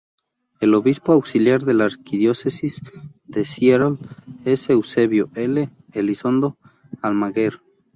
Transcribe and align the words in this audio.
El 0.61 0.73
obispo 0.73 1.13
auxiliar 1.13 1.61
de 1.63 1.75
la 1.75 1.83
Arquidiócesis 1.85 2.81
de 3.25 3.45
Seattle 3.45 3.99
es 4.45 4.67
Eusebio 4.71 5.29
L. 5.35 5.69
Elizondo 5.93 6.57
Almaguer. 7.03 7.61